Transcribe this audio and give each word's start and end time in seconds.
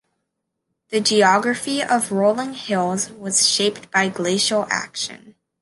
The 0.89 0.99
geography 0.99 1.83
of 1.83 2.11
rolling 2.11 2.55
hills 2.55 3.11
was 3.11 3.47
shaped 3.47 3.91
by 3.91 4.09
glacial 4.09 4.65
action. 4.67 5.35